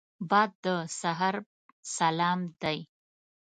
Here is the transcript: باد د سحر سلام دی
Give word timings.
باد 0.29 0.51
د 0.63 0.65
سحر 0.99 1.35
سلام 1.97 2.39
دی 2.61 2.77